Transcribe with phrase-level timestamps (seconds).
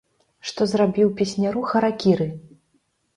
[0.51, 2.27] Што зрабіў песняру харакіры!